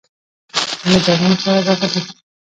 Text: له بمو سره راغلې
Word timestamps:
له 0.89 0.97
بمو 1.03 1.31
سره 1.41 1.59
راغلې 1.67 1.99